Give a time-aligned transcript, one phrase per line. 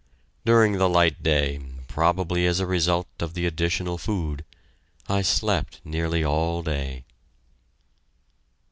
[0.45, 4.43] During the light day, probably as a result of the additional food,
[5.07, 7.03] I slept nearly all day.